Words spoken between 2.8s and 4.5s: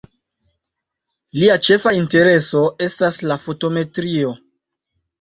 estas la fotometrio.